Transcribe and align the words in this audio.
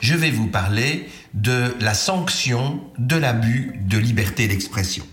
je 0.00 0.14
vais 0.14 0.30
vous 0.30 0.46
parler 0.46 1.08
de 1.34 1.74
la 1.80 1.94
sanction 1.94 2.80
de 2.98 3.16
l'abus 3.16 3.80
de 3.82 3.98
liberté 3.98 4.48
d'expression. 4.48 5.06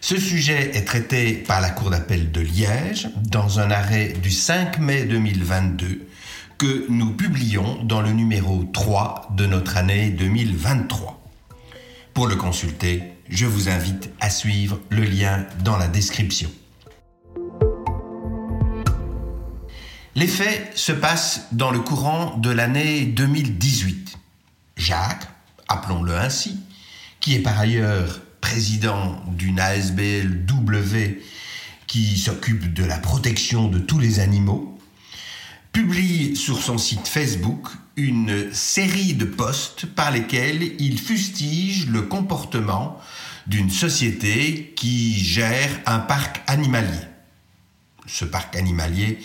Ce 0.00 0.18
sujet 0.18 0.70
est 0.74 0.84
traité 0.84 1.34
par 1.34 1.60
la 1.60 1.70
Cour 1.70 1.90
d'appel 1.90 2.32
de 2.32 2.40
Liège 2.40 3.08
dans 3.28 3.60
un 3.60 3.70
arrêt 3.70 4.14
du 4.22 4.30
5 4.30 4.78
mai 4.78 5.04
2022 5.04 6.06
que 6.56 6.86
nous 6.88 7.12
publions 7.12 7.82
dans 7.84 8.00
le 8.00 8.12
numéro 8.12 8.64
3 8.64 9.28
de 9.36 9.46
notre 9.46 9.76
année 9.76 10.10
2023. 10.10 11.20
Pour 12.14 12.26
le 12.26 12.36
consulter, 12.36 13.02
je 13.28 13.46
vous 13.46 13.68
invite 13.68 14.10
à 14.20 14.30
suivre 14.30 14.80
le 14.88 15.04
lien 15.04 15.46
dans 15.64 15.76
la 15.76 15.88
description. 15.88 16.50
Les 20.20 20.26
faits 20.26 20.76
se 20.76 20.92
passent 20.92 21.46
dans 21.50 21.70
le 21.70 21.80
courant 21.80 22.36
de 22.36 22.50
l'année 22.50 23.06
2018. 23.06 24.18
Jacques, 24.76 25.26
appelons-le 25.66 26.14
ainsi, 26.14 26.60
qui 27.20 27.34
est 27.36 27.38
par 27.38 27.58
ailleurs 27.58 28.20
président 28.42 29.18
d'une 29.28 29.58
ASBL 29.58 30.44
W 30.44 31.22
qui 31.86 32.18
s'occupe 32.18 32.74
de 32.74 32.84
la 32.84 32.98
protection 32.98 33.68
de 33.68 33.78
tous 33.78 33.98
les 33.98 34.20
animaux, 34.20 34.78
publie 35.72 36.36
sur 36.36 36.62
son 36.62 36.76
site 36.76 37.08
Facebook 37.08 37.68
une 37.96 38.52
série 38.52 39.14
de 39.14 39.24
posts 39.24 39.86
par 39.86 40.10
lesquels 40.10 40.74
il 40.78 41.00
fustige 41.00 41.86
le 41.86 42.02
comportement 42.02 43.00
d'une 43.46 43.70
société 43.70 44.74
qui 44.76 45.18
gère 45.24 45.70
un 45.86 45.98
parc 45.98 46.42
animalier. 46.46 47.06
Ce 48.06 48.26
parc 48.26 48.54
animalier 48.54 49.18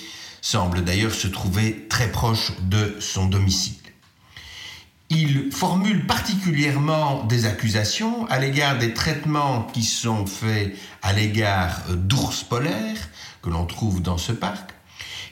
semble 0.46 0.84
d'ailleurs 0.84 1.16
se 1.16 1.28
trouver 1.28 1.88
très 1.90 2.12
proche 2.12 2.52
de 2.62 2.98
son 3.00 3.26
domicile. 3.26 3.82
Il 5.10 5.52
formule 5.52 6.06
particulièrement 6.06 7.24
des 7.24 7.48
accusations 7.48 8.28
à 8.28 8.38
l'égard 8.38 8.78
des 8.78 8.94
traitements 8.94 9.64
qui 9.74 9.82
sont 9.82 10.28
faits 10.28 10.76
à 11.02 11.14
l'égard 11.14 11.82
d'ours 11.96 12.44
polaires 12.44 13.10
que 13.42 13.50
l'on 13.50 13.66
trouve 13.66 14.04
dans 14.04 14.20
ce 14.20 14.34
parc. 14.34 14.70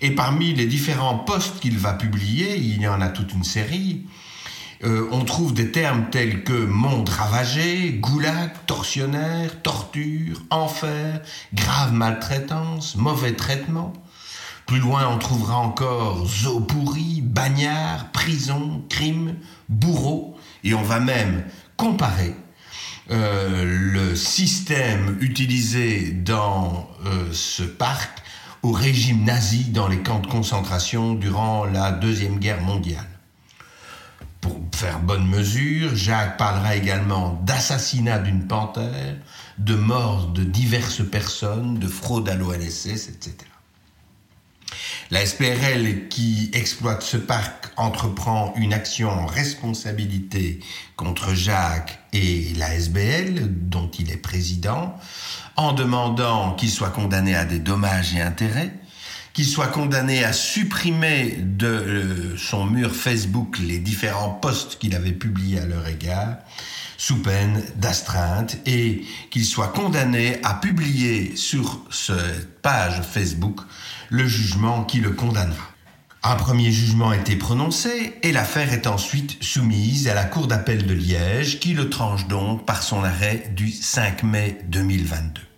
Et 0.02 0.16
parmi 0.16 0.56
les 0.56 0.66
différents 0.66 1.20
postes 1.20 1.60
qu'il 1.60 1.78
va 1.78 1.94
publier, 1.94 2.58
il 2.58 2.82
y 2.82 2.88
en 2.88 3.00
a 3.00 3.10
toute 3.10 3.34
une 3.34 3.44
série, 3.44 4.08
euh, 4.84 5.08
on 5.12 5.26
trouve 5.26 5.54
des 5.54 5.72
termes 5.72 6.10
tels 6.10 6.44
que 6.44 6.66
monde 6.66 7.10
ravagé, 7.10 7.94
goulag, 7.94 8.52
tortionnaire, 8.66 9.62
torture, 9.62 10.42
enfer, 10.50 11.22
grave 11.54 11.94
maltraitance, 11.94 12.96
mauvais 12.96 13.34
traitement. 13.34 13.94
Plus 14.66 14.80
loin, 14.80 15.08
on 15.08 15.18
trouvera 15.18 15.58
encore 15.58 16.26
zoo 16.26 16.62
pourri, 16.62 17.22
bagnard, 17.22 18.12
prison, 18.12 18.84
crime, 18.90 19.36
bourreau, 19.70 20.38
et 20.64 20.74
on 20.74 20.84
va 20.84 21.00
même 21.00 21.44
comparer 21.76 22.36
euh, 23.12 23.66
le 23.66 24.16
système 24.16 25.18
utilisé 25.20 26.12
dans 26.12 26.90
euh, 27.06 27.28
ce 27.34 27.64
parc 27.64 28.22
au 28.62 28.72
régime 28.72 29.26
nazi 29.26 29.66
dans 29.66 29.90
les 29.90 30.02
camps 30.02 30.20
de 30.20 30.28
concentration 30.28 31.14
durant 31.14 31.66
la 31.66 31.92
Deuxième 31.92 32.40
Guerre 32.40 32.62
mondiale. 32.62 33.10
Pour 34.40 34.58
faire 34.74 35.00
bonne 35.00 35.28
mesure, 35.28 35.96
Jacques 35.96 36.38
parlera 36.38 36.76
également 36.76 37.40
d'assassinat 37.44 38.20
d'une 38.20 38.48
panthère, 38.48 39.18
de 39.58 39.76
mort 39.76 40.28
de 40.28 40.44
diverses 40.44 41.06
personnes, 41.06 41.80
de 41.80 41.88
fraude 41.88 42.30
à 42.30 42.36
l'ONSS, 42.36 43.10
etc. 43.10 43.36
La 45.14 45.28
SPRL 45.28 46.08
qui 46.10 46.50
exploite 46.54 47.04
ce 47.04 47.18
parc 47.18 47.72
entreprend 47.78 48.52
une 48.56 48.74
action 48.74 49.12
en 49.12 49.28
responsabilité 49.28 50.60
contre 50.96 51.36
Jacques 51.36 52.00
et 52.14 52.52
la 52.58 52.74
SBL, 52.74 53.48
dont 53.48 53.92
il 54.00 54.10
est 54.10 54.18
président, 54.18 54.96
en 55.56 55.74
demandant 55.74 56.56
qu'il 56.56 56.72
soit 56.72 56.90
condamné 56.90 57.36
à 57.36 57.46
des 57.46 57.60
dommages 57.60 58.16
et 58.16 58.22
intérêts, 58.22 58.74
qu'il 59.34 59.46
soit 59.46 59.68
condamné 59.68 60.24
à 60.24 60.32
supprimer 60.32 61.38
de 61.40 61.68
euh, 61.68 62.38
son 62.38 62.66
mur 62.66 62.96
Facebook 62.96 63.58
les 63.60 63.80
différents 63.80 64.30
posts 64.30 64.78
qu'il 64.78 64.96
avait 64.96 65.12
publiés 65.12 65.60
à 65.60 65.66
leur 65.66 65.88
égard, 65.88 66.38
sous 66.98 67.22
peine 67.22 67.64
d'astreinte, 67.76 68.58
et 68.68 69.04
qu'il 69.32 69.46
soit 69.46 69.70
condamné 69.70 70.38
à 70.44 70.54
publier 70.54 71.36
sur 71.36 71.82
cette 71.90 72.62
page 72.62 73.02
Facebook 73.02 73.60
le 74.10 74.28
jugement 74.28 74.84
qui 74.84 75.00
le 75.00 75.10
condamnera. 75.10 75.74
Un 76.26 76.36
premier 76.36 76.72
jugement 76.72 77.10
a 77.10 77.18
été 77.18 77.36
prononcé 77.36 78.14
et 78.22 78.32
l'affaire 78.32 78.72
est 78.72 78.88
ensuite 78.88 79.44
soumise 79.44 80.08
à 80.08 80.14
la 80.14 80.24
Cour 80.24 80.48
d'appel 80.48 80.86
de 80.86 80.94
Liège 80.94 81.60
qui 81.60 81.74
le 81.74 81.90
tranche 81.90 82.28
donc 82.28 82.66
par 82.66 82.82
son 82.82 83.04
arrêt 83.04 83.52
du 83.54 83.70
5 83.70 84.24
mai 84.24 84.60
2022. 84.70 85.53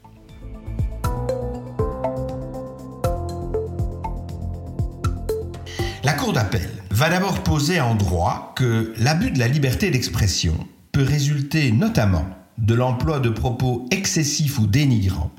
D'appel 6.34 6.70
va 6.90 7.10
d'abord 7.10 7.44
poser 7.44 7.80
en 7.80 7.96
droit 7.96 8.54
que 8.56 8.94
l'abus 8.98 9.32
de 9.32 9.40
la 9.40 9.48
liberté 9.48 9.92
d'expression 9.92 10.56
peut 10.92 11.04
résulter 11.04 11.72
notamment 11.72 12.26
de 12.58 12.74
l'emploi 12.74 13.20
de 13.20 13.30
propos 13.30 13.86
excessifs 13.92 14.58
ou 14.60 14.66
dénigrants 14.66 15.32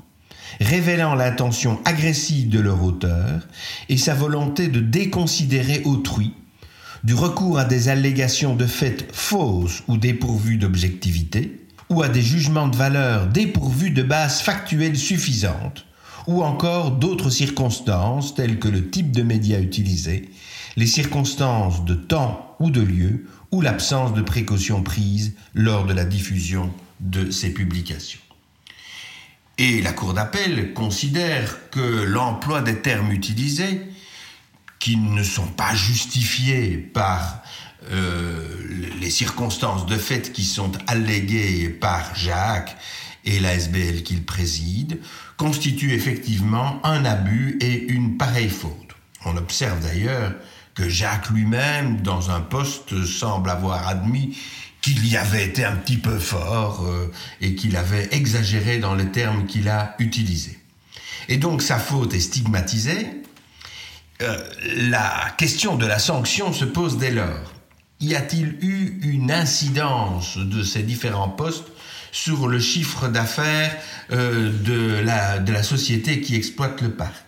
révélant 0.59 1.13
l'intention 1.15 1.79
agressive 1.85 2.49
de 2.49 2.59
leur 2.59 2.83
auteur 2.83 3.47
et 3.89 3.97
sa 3.97 4.13
volonté 4.13 4.67
de 4.67 4.79
déconsidérer 4.79 5.81
autrui, 5.85 6.33
du 7.03 7.13
recours 7.13 7.59
à 7.59 7.65
des 7.65 7.89
allégations 7.89 8.55
de 8.55 8.65
faits 8.65 9.07
fausses 9.13 9.83
ou 9.87 9.97
dépourvues 9.97 10.57
d'objectivité, 10.57 11.67
ou 11.89 12.01
à 12.01 12.09
des 12.09 12.21
jugements 12.21 12.67
de 12.67 12.75
valeur 12.75 13.27
dépourvus 13.27 13.91
de 13.91 14.03
base 14.03 14.41
factuelle 14.41 14.97
suffisante, 14.97 15.85
ou 16.27 16.43
encore 16.43 16.91
d'autres 16.91 17.29
circonstances 17.29 18.35
telles 18.35 18.59
que 18.59 18.67
le 18.67 18.89
type 18.89 19.11
de 19.11 19.23
média 19.23 19.59
utilisé, 19.59 20.29
les 20.77 20.87
circonstances 20.87 21.83
de 21.83 21.95
temps 21.95 22.55
ou 22.59 22.69
de 22.69 22.81
lieu, 22.81 23.27
ou 23.51 23.61
l'absence 23.61 24.13
de 24.13 24.21
précautions 24.21 24.83
prises 24.83 25.33
lors 25.53 25.85
de 25.85 25.93
la 25.93 26.05
diffusion 26.05 26.71
de 26.99 27.31
ces 27.31 27.53
publications. 27.53 28.19
Et 29.57 29.81
la 29.81 29.91
Cour 29.91 30.13
d'appel 30.13 30.73
considère 30.73 31.69
que 31.71 32.03
l'emploi 32.03 32.61
des 32.61 32.79
termes 32.79 33.11
utilisés, 33.11 33.81
qui 34.79 34.97
ne 34.97 35.23
sont 35.23 35.47
pas 35.47 35.73
justifiés 35.73 36.77
par 36.77 37.41
euh, 37.91 38.45
les 39.01 39.09
circonstances 39.09 39.87
de 39.87 39.97
fait 39.97 40.31
qui 40.31 40.43
sont 40.43 40.71
alléguées 40.85 41.69
par 41.69 42.15
Jacques 42.15 42.77
et 43.25 43.39
la 43.39 43.55
SBL 43.55 44.03
qu'il 44.03 44.23
préside, 44.23 44.99
constituent 45.37 45.93
effectivement 45.93 46.79
un 46.85 47.03
abus 47.03 47.57
et 47.61 47.91
une 47.91 48.17
pareille 48.17 48.49
faute. 48.49 48.95
On 49.25 49.35
observe 49.37 49.81
d'ailleurs 49.81 50.33
que 50.77 50.87
Jacques 50.87 51.31
lui-même, 51.31 52.01
dans 52.01 52.29
un 52.29 52.39
poste, 52.39 53.03
semble 53.03 53.49
avoir 53.49 53.87
admis 53.87 54.37
qu'il 54.83 55.07
y 55.07 55.17
avait 55.17 55.43
été 55.43 55.65
un 55.65 55.75
petit 55.75 55.97
peu 55.97 56.19
fort 56.19 56.85
euh, 56.85 57.11
et 57.41 57.55
qu'il 57.55 57.75
avait 57.75 58.09
exagéré 58.11 58.77
dans 58.77 58.93
les 58.93 59.07
termes 59.07 59.47
qu'il 59.47 59.69
a 59.69 59.95
utilisés. 59.97 60.59
Et 61.29 61.37
donc 61.37 61.63
sa 61.63 61.79
faute 61.79 62.13
est 62.13 62.19
stigmatisée. 62.19 63.07
Euh, 64.21 64.37
la 64.75 65.33
question 65.39 65.77
de 65.77 65.87
la 65.87 65.97
sanction 65.97 66.53
se 66.53 66.65
pose 66.65 66.99
dès 66.99 67.11
lors. 67.11 67.53
Y 67.99 68.13
a-t-il 68.13 68.59
eu 68.61 68.99
une 69.01 69.31
incidence 69.31 70.37
de 70.37 70.61
ces 70.61 70.83
différents 70.83 71.29
postes 71.29 71.69
sur 72.11 72.47
le 72.47 72.59
chiffre 72.59 73.07
d'affaires 73.07 73.75
euh, 74.11 74.51
de, 74.63 74.99
la, 75.03 75.39
de 75.39 75.51
la 75.51 75.63
société 75.63 76.21
qui 76.21 76.35
exploite 76.35 76.83
le 76.83 76.91
parc? 76.91 77.26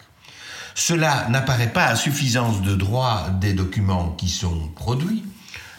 Cela 0.79 1.27
n'apparaît 1.27 1.73
pas 1.73 1.87
à 1.87 1.97
suffisance 1.97 2.61
de 2.61 2.73
droit 2.73 3.31
des 3.41 3.51
documents 3.51 4.11
qui 4.11 4.29
sont 4.29 4.69
produits. 4.75 5.25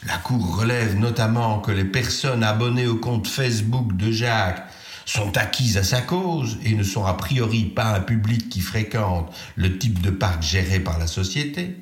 La 0.07 0.19
Cour 0.19 0.59
relève 0.59 0.99
notamment 0.99 1.59
que 1.61 1.73
les 1.73 1.87
personnes 1.87 2.45
abonnées 2.45 2.87
au 2.87 2.97
compte 2.97 3.27
Facebook 3.27 3.97
de 3.97 4.13
Jacques 4.13 4.63
sont 5.07 5.39
acquises 5.39 5.79
à 5.79 5.85
sa 5.85 6.03
cause 6.03 6.59
et 6.67 6.75
ne 6.75 6.83
sont 6.83 7.07
a 7.07 7.15
priori 7.15 7.65
pas 7.65 7.95
un 7.95 8.01
public 8.01 8.51
qui 8.51 8.61
fréquente 8.61 9.33
le 9.57 9.79
type 9.79 10.03
de 10.03 10.11
parc 10.11 10.43
géré 10.43 10.81
par 10.81 10.99
la 10.99 11.07
société, 11.07 11.77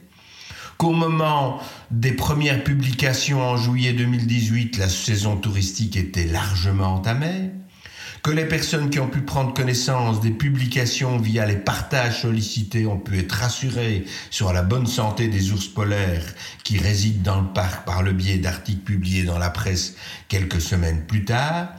qu'au 0.76 0.92
moment 0.92 1.58
des 1.90 2.12
premières 2.12 2.62
publications 2.62 3.42
en 3.42 3.56
juillet 3.56 3.94
2018, 3.94 4.78
la 4.78 4.88
saison 4.88 5.36
touristique 5.36 5.96
était 5.96 6.26
largement 6.26 6.94
entamée, 6.94 7.50
que 8.28 8.34
les 8.34 8.44
personnes 8.44 8.90
qui 8.90 9.00
ont 9.00 9.08
pu 9.08 9.22
prendre 9.22 9.54
connaissance 9.54 10.20
des 10.20 10.32
publications 10.32 11.16
via 11.16 11.46
les 11.46 11.56
partages 11.56 12.20
sollicités 12.20 12.84
ont 12.84 12.98
pu 12.98 13.18
être 13.18 13.32
rassurées 13.32 14.04
sur 14.30 14.52
la 14.52 14.60
bonne 14.60 14.86
santé 14.86 15.28
des 15.28 15.50
ours 15.50 15.66
polaires 15.66 16.26
qui 16.62 16.76
résident 16.76 17.22
dans 17.22 17.40
le 17.40 17.48
parc 17.54 17.86
par 17.86 18.02
le 18.02 18.12
biais 18.12 18.36
d'articles 18.36 18.82
publiés 18.82 19.22
dans 19.22 19.38
la 19.38 19.48
presse 19.48 19.96
quelques 20.28 20.60
semaines 20.60 21.06
plus 21.06 21.24
tard, 21.24 21.70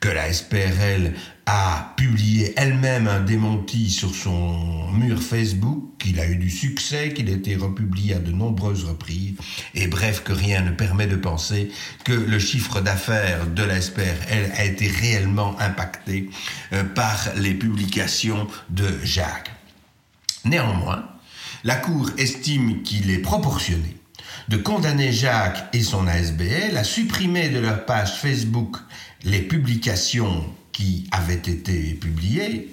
que 0.00 0.08
la 0.08 0.32
SPRL 0.32 1.14
a 1.46 1.94
publié 1.96 2.52
elle-même 2.56 3.06
un 3.06 3.20
démenti 3.20 3.88
sur 3.88 4.14
son 4.14 4.90
mur 4.90 5.22
Facebook, 5.22 5.92
qu'il 5.98 6.18
a 6.18 6.26
eu 6.26 6.36
du 6.36 6.50
succès, 6.50 7.12
qu'il 7.14 7.28
a 7.28 7.32
été 7.32 7.54
republié 7.56 8.14
à 8.14 8.18
de 8.18 8.32
nombreuses 8.32 8.84
reprises, 8.84 9.34
et 9.74 9.86
bref 9.86 10.22
que 10.24 10.32
rien 10.32 10.62
ne 10.62 10.72
permet 10.72 11.06
de 11.06 11.16
penser 11.16 11.70
que 12.04 12.12
le 12.12 12.38
chiffre 12.38 12.80
d'affaires 12.80 13.46
de 13.46 13.62
la 13.62 13.80
SPRL 13.80 14.50
a 14.56 14.64
été 14.64 14.88
réellement 14.88 15.58
impacté 15.60 16.28
euh, 16.72 16.82
par 16.82 17.16
les 17.36 17.54
publications 17.54 18.48
de 18.70 18.88
Jacques. 19.04 19.52
Néanmoins, 20.44 21.08
la 21.64 21.76
Cour 21.76 22.10
estime 22.18 22.82
qu'il 22.82 23.10
est 23.10 23.18
proportionné 23.18 23.95
de 24.48 24.56
condamner 24.56 25.12
Jacques 25.12 25.64
et 25.72 25.82
son 25.82 26.06
ASBL 26.06 26.76
à 26.76 26.84
supprimer 26.84 27.48
de 27.48 27.58
leur 27.58 27.84
page 27.84 28.20
Facebook 28.20 28.76
les 29.24 29.40
publications 29.40 30.44
qui 30.72 31.08
avaient 31.10 31.34
été 31.34 31.94
publiées, 31.94 32.72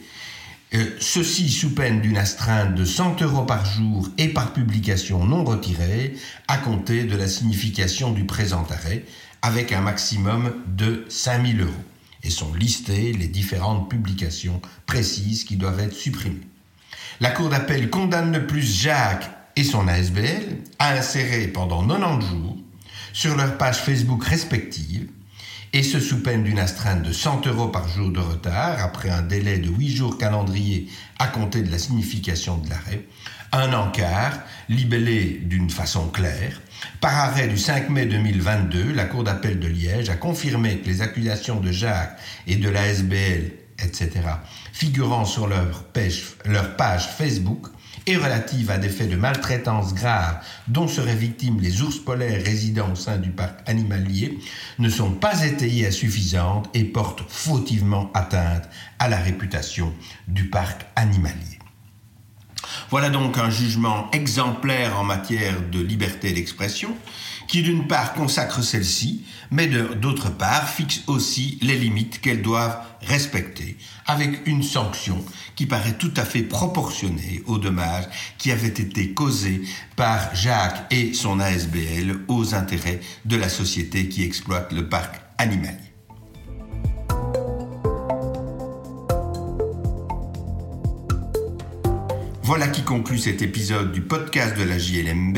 euh, 0.74 0.86
ceci 1.00 1.50
sous 1.50 1.74
peine 1.74 2.02
d'une 2.02 2.18
astreinte 2.18 2.76
de 2.76 2.86
100 2.86 3.22
euros 3.22 3.44
par 3.44 3.66
jour 3.66 4.10
et 4.18 4.30
par 4.30 4.54
publication 4.54 5.26
non 5.26 5.44
retirée, 5.44 6.16
à 6.48 6.58
compter 6.58 7.06
de 7.06 7.16
la 7.16 7.28
signification 7.28 8.12
du 8.12 8.26
présent 8.26 8.66
arrêt, 8.70 9.06
avec 9.42 9.72
un 9.72 9.82
maximum 9.82 10.54
de 10.68 11.06
5000 11.10 11.62
euros. 11.62 11.72
Et 12.24 12.30
sont 12.30 12.54
listées 12.54 13.12
les 13.14 13.28
différentes 13.28 13.90
publications 13.90 14.62
précises 14.86 15.44
qui 15.44 15.58
doivent 15.58 15.82
être 15.82 15.96
supprimées. 15.96 16.48
La 17.20 17.32
Cour 17.32 17.50
d'appel 17.50 17.90
condamne 17.90 18.32
de 18.32 18.40
plus 18.40 18.64
Jacques 18.82 19.30
et 19.56 19.64
son 19.64 19.88
ASBL 19.88 20.58
à 20.80 20.94
insérer 20.94 21.48
pendant 21.48 21.86
90 21.86 22.28
jours 22.28 22.58
sur 23.14 23.36
leurs 23.36 23.58
pages 23.58 23.78
Facebook 23.78 24.24
respectives 24.24 25.10
et 25.74 25.82
ce 25.82 26.00
sous 26.00 26.22
peine 26.22 26.44
d'une 26.44 26.60
astreinte 26.60 27.02
de 27.02 27.12
100 27.12 27.48
euros 27.48 27.68
par 27.68 27.88
jour 27.88 28.12
de 28.12 28.20
retard, 28.20 28.80
après 28.80 29.10
un 29.10 29.24
délai 29.24 29.58
de 29.58 29.70
8 29.70 29.90
jours 29.90 30.18
calendrier 30.20 30.88
à 31.18 31.28
compter 31.28 31.64
de 31.64 31.72
la 31.72 31.80
signification 31.80 32.60
de 32.60 32.70
l'arrêt, 32.70 33.08
un 33.52 33.74
encart 33.74 34.40
libellé 34.70 35.42
d'une 35.44 35.72
façon 35.72 36.10
claire. 36.10 36.62
Par 37.02 37.18
arrêt 37.18 37.48
du 37.48 37.58
5 37.58 37.90
mai 37.90 38.06
2022, 38.06 38.94
la 38.94 39.06
Cour 39.06 39.24
d'appel 39.24 39.60
de 39.60 39.68
Liège 39.68 40.10
a 40.10 40.16
confirmé 40.16 40.78
que 40.78 40.88
les 40.88 41.02
accusations 41.02 41.60
de 41.60 41.72
Jacques 41.72 42.20
et 42.46 42.58
de 42.58 42.70
la 42.70 42.88
SBL, 42.88 43.52
etc., 43.80 44.12
figurant 44.74 45.26
sur 45.26 45.48
leur 45.48 45.86
page 45.88 47.10
Facebook, 47.18 47.68
et 48.06 48.18
relative 48.18 48.72
à 48.72 48.78
des 48.78 48.90
faits 48.90 49.10
de 49.10 49.16
maltraitance 49.16 49.94
grave 49.94 50.38
dont 50.68 50.88
seraient 50.88 51.16
victimes 51.16 51.60
les 51.62 51.82
ours 51.82 52.00
polaires 52.00 52.44
résidant 52.44 52.92
au 52.92 52.96
sein 52.96 53.18
du 53.18 53.30
parc 53.30 53.68
animalier 53.68 54.40
ne 54.80 54.90
sont 54.90 55.12
pas 55.12 55.46
étayées 55.46 55.88
à 55.88 55.92
suffisantes 55.92 56.70
et 56.74 56.84
portent 56.84 57.24
fautivement 57.28 58.12
atteinte 58.14 58.70
à 59.00 59.08
la 59.08 59.18
réputation 59.18 59.94
du 60.28 60.50
parc 60.50 60.86
animalier. 60.96 61.60
Voilà 62.90 63.10
donc 63.10 63.38
un 63.38 63.50
jugement 63.50 64.10
exemplaire 64.12 65.00
en 65.00 65.04
matière 65.04 65.62
de 65.72 65.80
liberté 65.80 66.32
d'expression 66.32 66.96
qui 67.54 67.62
d'une 67.62 67.86
part 67.86 68.14
consacre 68.14 68.64
celle-ci, 68.64 69.26
mais 69.52 69.68
d'autre 69.68 70.32
part 70.32 70.68
fixe 70.68 71.04
aussi 71.06 71.60
les 71.62 71.78
limites 71.78 72.20
qu'elles 72.20 72.42
doivent 72.42 72.80
respecter, 73.02 73.78
avec 74.08 74.48
une 74.48 74.64
sanction 74.64 75.24
qui 75.56 75.68
paraît 75.68 75.94
tout 75.94 76.12
à 76.18 76.26
fait 76.26 76.42
proportionnée 76.42 77.44
aux 77.46 77.60
dommages 77.60 78.06
qui 78.40 78.52
avaient 78.52 78.66
été 78.70 79.14
causés 79.14 79.62
par 79.96 80.34
Jacques 80.36 80.92
et 80.92 81.14
son 81.14 81.40
ASBL 81.40 82.22
aux 82.28 82.56
intérêts 82.56 83.02
de 83.26 83.36
la 83.36 83.50
société 83.50 84.10
qui 84.10 84.24
exploite 84.24 84.74
le 84.74 84.90
parc 84.90 85.22
animalier. 85.38 85.78
Voilà 92.42 92.68
qui 92.70 92.82
conclut 92.82 93.20
cet 93.20 93.44
épisode 93.44 93.92
du 93.92 94.02
podcast 94.02 94.58
de 94.58 94.64
la 94.64 94.80
JLMB. 94.80 95.38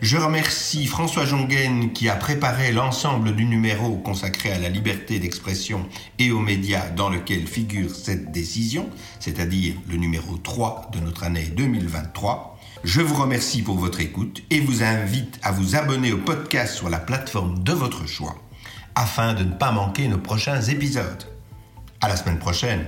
Je 0.00 0.16
remercie 0.16 0.86
François 0.86 1.26
Jongen 1.26 1.92
qui 1.92 2.08
a 2.08 2.16
préparé 2.16 2.72
l'ensemble 2.72 3.36
du 3.36 3.44
numéro 3.44 3.96
consacré 3.98 4.50
à 4.50 4.58
la 4.58 4.70
liberté 4.70 5.18
d'expression 5.18 5.86
et 6.18 6.30
aux 6.30 6.40
médias 6.40 6.88
dans 6.88 7.10
lequel 7.10 7.46
figure 7.46 7.94
cette 7.94 8.32
décision, 8.32 8.88
c'est-à-dire 9.18 9.74
le 9.90 9.98
numéro 9.98 10.38
3 10.38 10.90
de 10.94 11.00
notre 11.00 11.24
année 11.24 11.52
2023. 11.54 12.58
Je 12.82 13.02
vous 13.02 13.14
remercie 13.14 13.60
pour 13.60 13.76
votre 13.76 14.00
écoute 14.00 14.42
et 14.48 14.60
vous 14.60 14.82
invite 14.82 15.38
à 15.42 15.52
vous 15.52 15.76
abonner 15.76 16.12
au 16.12 16.18
podcast 16.18 16.74
sur 16.74 16.88
la 16.88 16.98
plateforme 16.98 17.62
de 17.62 17.72
votre 17.72 18.06
choix 18.06 18.36
afin 18.94 19.34
de 19.34 19.44
ne 19.44 19.52
pas 19.52 19.70
manquer 19.70 20.08
nos 20.08 20.18
prochains 20.18 20.62
épisodes. 20.62 21.24
À 22.00 22.08
la 22.08 22.16
semaine 22.16 22.38
prochaine 22.38 22.86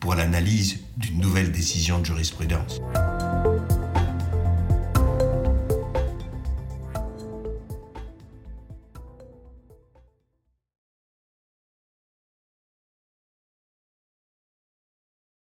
pour 0.00 0.14
l'analyse 0.14 0.80
d'une 0.96 1.20
nouvelle 1.20 1.52
décision 1.52 1.98
de 1.98 2.06
jurisprudence. 2.06 2.80